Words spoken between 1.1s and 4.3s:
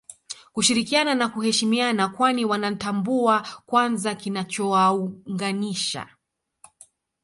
na kuheshimiana kwani Wanatambua kwanza